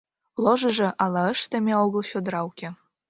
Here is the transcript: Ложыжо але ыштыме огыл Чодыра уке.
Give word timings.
Ложыжо 0.43 0.89
але 1.03 1.21
ыштыме 1.33 1.73
огыл 1.85 2.01
Чодыра 2.09 2.41
уке. 2.49 2.69